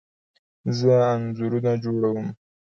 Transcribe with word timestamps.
زه 0.77 0.91
انځورونه 1.13 1.71
جوړه 1.83 2.09
وم 2.13 2.27